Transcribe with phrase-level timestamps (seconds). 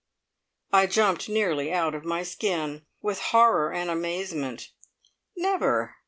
[0.73, 4.71] I jumped nearly out of my skin, with horror and amazement.
[5.37, 5.97] "Never!